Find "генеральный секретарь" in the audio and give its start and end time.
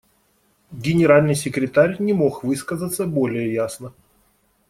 0.87-1.97